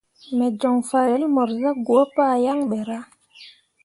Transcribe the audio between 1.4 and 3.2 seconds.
zah gwǝǝ pah yaŋ ɓe ra.